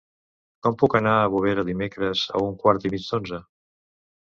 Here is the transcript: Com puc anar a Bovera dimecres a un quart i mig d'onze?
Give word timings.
Com 0.67 0.77
puc 0.83 0.95
anar 0.99 1.13
a 1.17 1.27
Bovera 1.35 1.67
dimecres 1.69 2.25
a 2.33 2.43
un 2.49 2.59
quart 2.65 2.91
i 2.91 2.95
mig 2.97 3.07
d'onze? 3.11 3.45